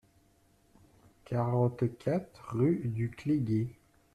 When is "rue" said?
2.57-2.81